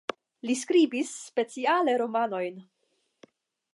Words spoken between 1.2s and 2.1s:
speciale